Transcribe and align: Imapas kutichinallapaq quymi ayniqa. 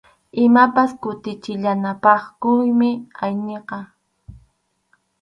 Imapas 0.45 0.89
kutichinallapaq 1.01 2.21
quymi 2.41 2.89
ayniqa. 3.23 3.77